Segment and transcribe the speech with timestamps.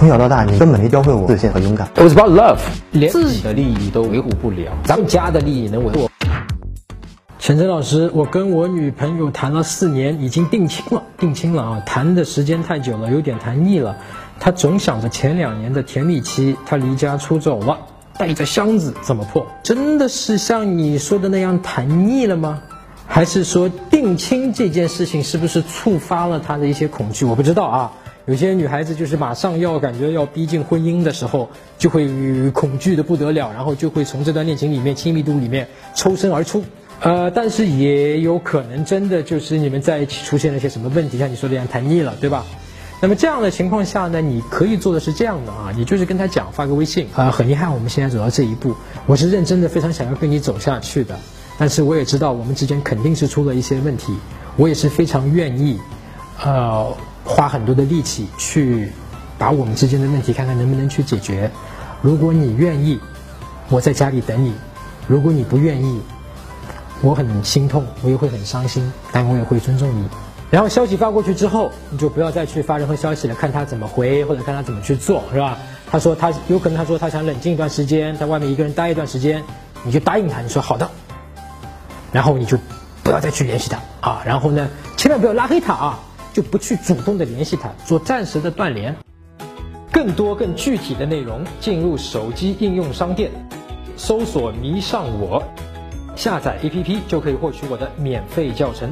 [0.00, 1.86] 从小到大，你根本没教会我自信和勇敢。
[1.94, 2.58] It was about love，
[2.90, 6.08] 连自己的利益都维护不了，咱们家的利益能维护？
[7.38, 11.82] 陈真老师，我跟我女朋友谈了四年，已经定亲了，定亲了啊！
[11.84, 13.98] 谈的时间太久了，有点谈腻了。
[14.38, 17.76] 她总想着前两年的甜蜜期，她离家出走了，
[18.16, 19.46] 带着箱子怎么破？
[19.62, 22.62] 真的是像你说的那样谈腻了吗？
[23.06, 27.26] 还是说定亲这件事情是不是触发了她的一些恐惧？
[27.26, 27.92] 我不知道啊。
[28.30, 32.08] 有些女孩子就是马上要感觉要逼近婚姻的时候，就会
[32.52, 36.62] 恐惧的不得了，然后就会从这段恋情里面亲密度里面抽身而出。
[37.00, 42.46] 呃，但是也有可能真的就是你们在一起出现了一些什么问题，像你说的一样谈腻了，对吧？
[43.00, 51.18] 那么这样的情况下呢，你可以做的是这样的啊，你就是跟他讲，发个微信啊，很遗憾我们现在走到这一步，我是认真的，非常想要跟你走下去的，
[51.58, 54.14] 但是我也知道我们之间肯定是出了一些问题，
[54.56, 55.80] 我也是非常愿意，
[56.44, 56.94] 呃，
[57.24, 58.90] 花很多的力气去
[59.38, 61.50] 把我们之间的问题看看能不能去解决。
[62.02, 62.98] 如果你愿意，
[63.68, 64.52] 我在家里等你；
[65.06, 66.00] 如果你不愿意，
[67.02, 70.04] 我很心痛，我也会很伤心，但我也会尊重你。
[70.50, 75.56] 然后消息发过去之后，你就不要再去发任何消息了，看他怎么回，或者看他怎么去做，是吧？
[75.90, 79.42] 他说他有可能他说他想冷静一段时间，在外面一个人待一段时间，
[79.84, 80.90] 你就答应他，你说好的。
[82.12, 82.58] 然后你就
[83.04, 83.78] 不要再去联系他
[84.08, 85.98] 啊，然后呢，千万不要拉黑他啊，
[86.32, 88.96] 就不去主动的联系他，做暂时的断联。
[89.92, 93.30] 更多更具体的内容，进入手机应用商店，
[93.96, 95.42] 搜索“迷上我”。
[96.16, 98.90] 下载 APP 就可以获取我的免费教程。